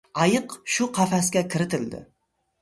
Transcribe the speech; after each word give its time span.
Ayiq 0.23 0.55
shu 0.75 0.87
qafasga 0.99 1.45
kiritildi. 1.53 2.03